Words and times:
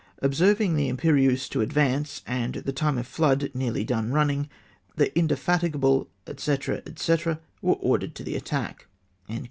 Observing 0.23 0.73
the 0.75 0.89
Im 0.89 0.97
perieuse 0.97 1.47
to 1.47 1.61
advance, 1.61 2.23
and 2.25 2.55
the 2.55 2.73
time 2.73 2.97
of 2.97 3.05
flood 3.05 3.51
nearly 3.53 3.83
done 3.83 4.11
running, 4.11 4.49
the 4.95 5.15
Indefatigable, 5.15 6.09
&c. 6.37 6.57
&c. 6.97 7.17
were 7.61 7.75
ordered 7.75 8.15
to 8.15 8.23
the 8.23 8.35
attack 8.35 8.87